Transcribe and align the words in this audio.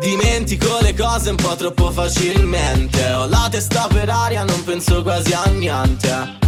dimentico 0.00 0.78
le 0.80 0.94
cose 0.94 1.30
un 1.30 1.36
po' 1.36 1.54
troppo 1.54 1.90
facilmente. 1.90 3.12
Ho 3.12 3.26
la 3.26 3.48
testa 3.50 3.86
per 3.88 4.08
aria, 4.08 4.44
non 4.44 4.62
penso 4.64 5.02
quasi 5.02 5.32
a 5.32 5.44
niente. 5.46 6.42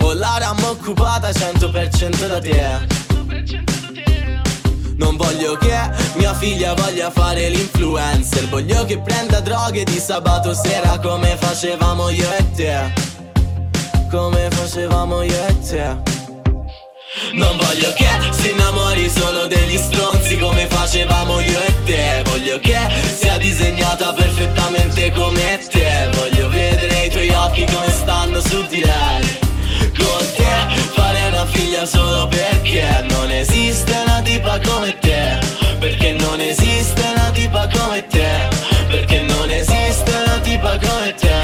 Ho 0.00 0.12
la 0.12 0.36
RAM 0.38 0.62
occupata 0.64 1.30
100% 1.30 2.28
da 2.28 2.40
te. 2.40 3.02
Non 4.96 5.16
voglio 5.16 5.56
che 5.56 5.76
mia 6.14 6.34
figlia 6.34 6.74
voglia 6.74 7.10
fare 7.10 7.48
l'influencer. 7.48 8.48
Voglio 8.48 8.84
che 8.84 8.98
prenda 8.98 9.40
droghe 9.40 9.84
di 9.84 9.98
sabato 9.98 10.54
sera 10.54 10.98
come 11.00 11.36
facevamo 11.36 12.10
io 12.10 12.30
e 12.32 12.50
te. 12.52 12.92
Come 14.10 14.48
facevamo 14.50 15.22
io 15.22 15.46
e 15.46 15.58
te. 15.60 16.12
Non 17.32 17.56
voglio 17.56 17.92
che 17.94 18.08
si 18.30 18.50
innamori 18.50 19.08
solo 19.08 19.46
degli 19.46 19.76
stronzi 19.76 20.38
come 20.38 20.66
facevamo 20.66 21.40
io 21.40 21.60
e 21.60 21.66
te 21.66 21.73
Voglio 22.54 22.60
che 22.60 22.78
sia 23.16 23.36
disegnata 23.36 24.12
perfettamente 24.12 25.10
come 25.10 25.58
te. 25.68 26.08
Voglio 26.12 26.48
vedere 26.50 27.06
i 27.06 27.10
tuoi 27.10 27.28
occhi 27.30 27.64
come 27.64 27.90
stanno 27.90 28.40
su 28.40 28.64
di 28.68 28.80
lei. 28.80 29.38
Con 29.96 30.24
te 30.36 30.82
fare 30.94 31.26
una 31.32 31.46
figlia 31.46 31.84
solo 31.84 32.28
perché 32.28 33.04
Non 33.08 33.28
esiste 33.32 33.92
una 34.04 34.20
tipa 34.22 34.60
come 34.60 34.96
te. 35.00 35.38
Perché 35.80 36.12
non 36.12 36.40
esiste 36.40 37.02
una 37.16 37.30
tipa 37.32 37.68
come 37.72 38.06
te. 38.06 38.48
Perché 38.86 39.20
non 39.22 39.50
esiste 39.50 40.12
una 40.12 40.38
tipa 40.38 40.78
come 40.78 41.14
te. 41.14 41.42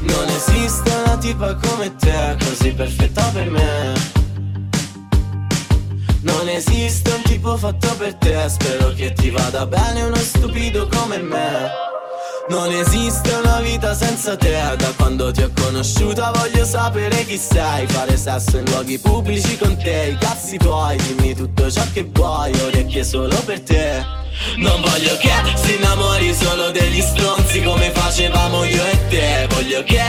Non 0.00 0.26
esiste 0.28 0.90
una 1.04 1.16
tipa 1.18 1.54
come 1.54 1.94
te 1.96 2.36
Così 2.38 2.72
perfetta 2.72 3.22
per 3.32 3.50
me 3.50 3.93
non 6.44 6.54
esiste 6.54 7.10
un 7.10 7.22
tipo 7.22 7.56
fatto 7.56 7.94
per 7.96 8.14
te. 8.16 8.48
Spero 8.48 8.92
che 8.92 9.14
ti 9.14 9.30
vada 9.30 9.64
bene 9.64 10.02
uno 10.02 10.16
stupido 10.16 10.86
come 10.88 11.18
me. 11.18 11.70
Non 12.50 12.70
esiste 12.70 13.32
una 13.32 13.60
vita 13.60 13.94
senza 13.94 14.36
te. 14.36 14.52
Da 14.76 14.92
quando 14.96 15.32
ti 15.32 15.42
ho 15.42 15.50
conosciuta 15.58 16.32
voglio 16.32 16.66
sapere 16.66 17.24
chi 17.24 17.38
sei. 17.38 17.86
Fare 17.86 18.18
sesso 18.18 18.58
in 18.58 18.64
luoghi 18.66 18.98
pubblici 18.98 19.56
con 19.56 19.74
te. 19.76 20.10
I 20.12 20.18
cazzi 20.18 20.58
tuoi, 20.58 20.96
dimmi 20.98 21.34
tutto 21.34 21.70
ciò 21.70 21.82
che 21.94 22.06
vuoi. 22.12 22.52
Orecchie 22.60 23.04
solo 23.04 23.36
per 23.46 23.60
te. 23.60 24.04
Non 24.56 24.82
voglio 24.82 25.16
che 25.16 25.30
si 25.54 25.76
innamori 25.76 26.34
solo 26.34 26.70
degli 26.72 27.00
stronzi 27.00 27.62
Come 27.62 27.90
facevamo 27.90 28.64
io 28.64 28.84
e 28.84 29.08
te. 29.08 29.46
Voglio 29.48 29.82
che 29.84 30.02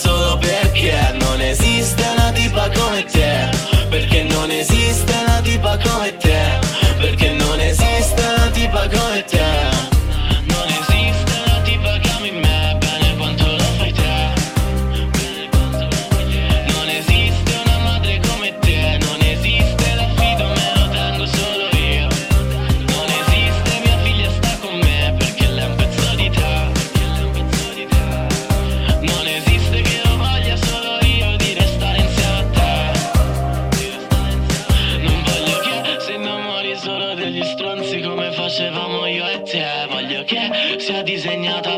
solo 0.00 0.38
perché 0.38 0.96
Non 1.20 1.40
esiste 1.40 2.02
una 2.16 2.32
tipa 2.32 2.70
come 2.70 3.04
te. 3.04 3.48
Perché 3.88 4.22
non 4.22 4.50
esiste 4.50 5.12
una 5.26 5.40
tipa 5.42 5.76
come 5.78 6.16
te 6.16 6.39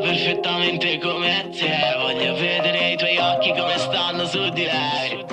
perfettamente 0.01 0.99
come 0.99 1.49
te. 1.51 1.97
Voglio 1.99 2.35
vedere 2.35 2.93
i 2.93 2.97
tuoi 2.97 3.17
occhi 3.19 3.51
come 3.51 3.77
stanno 3.77 4.25
su 4.27 4.49
di 4.51 4.65
lei. 4.65 5.25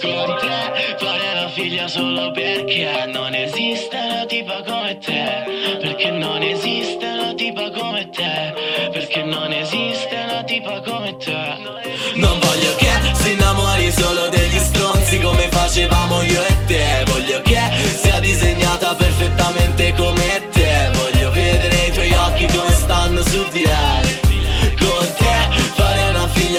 Con 0.00 0.36
te 0.38 0.96
fare 0.96 1.34
la 1.34 1.48
figlia 1.48 1.88
solo 1.88 2.30
perché 2.30 3.06
Non 3.06 3.34
esiste 3.34 3.96
una 3.96 4.24
tipa 4.26 4.62
come 4.62 4.98
te. 4.98 5.78
Perché 5.80 5.97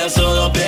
solo 0.10 0.50
per 0.50 0.59